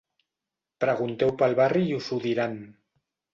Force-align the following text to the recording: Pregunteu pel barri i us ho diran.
Pregunteu 0.83 1.33
pel 1.41 1.53
barri 1.59 1.83
i 1.89 1.93
us 1.99 2.09
ho 2.09 2.19
diran. 2.25 2.57